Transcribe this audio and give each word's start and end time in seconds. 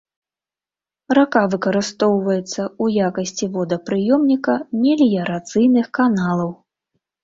Рака 1.17 1.43
выкарыстоўваецца 1.55 2.61
ў 2.83 3.05
якасці 3.11 3.45
водапрыёмніка 3.61 4.59
меліярацыйных 4.83 5.97
каналаў. 6.01 6.51